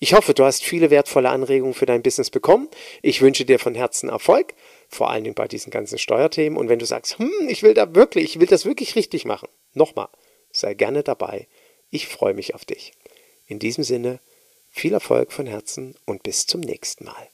Ich 0.00 0.14
hoffe, 0.14 0.34
du 0.34 0.44
hast 0.44 0.64
viele 0.64 0.90
wertvolle 0.90 1.30
Anregungen 1.30 1.74
für 1.74 1.86
dein 1.86 2.02
Business 2.02 2.30
bekommen. 2.30 2.68
Ich 3.02 3.20
wünsche 3.20 3.44
dir 3.44 3.58
von 3.58 3.74
Herzen 3.74 4.08
Erfolg, 4.08 4.54
vor 4.88 5.10
allen 5.10 5.24
Dingen 5.24 5.34
bei 5.34 5.48
diesen 5.48 5.70
ganzen 5.70 5.98
Steuerthemen. 5.98 6.58
Und 6.58 6.68
wenn 6.68 6.78
du 6.78 6.86
sagst, 6.86 7.18
hm, 7.18 7.48
ich 7.48 7.62
will 7.62 7.74
da 7.74 7.94
wirklich, 7.94 8.36
ich 8.36 8.40
will 8.40 8.46
das 8.46 8.64
wirklich 8.64 8.96
richtig 8.96 9.24
machen, 9.24 9.48
nochmal, 9.74 10.08
sei 10.52 10.74
gerne 10.74 11.02
dabei. 11.02 11.48
Ich 11.90 12.06
freue 12.06 12.34
mich 12.34 12.54
auf 12.54 12.64
dich. 12.64 12.92
In 13.46 13.58
diesem 13.58 13.82
Sinne, 13.82 14.20
viel 14.70 14.92
Erfolg 14.92 15.32
von 15.32 15.46
Herzen 15.46 15.96
und 16.04 16.22
bis 16.22 16.46
zum 16.46 16.60
nächsten 16.60 17.04
Mal. 17.04 17.28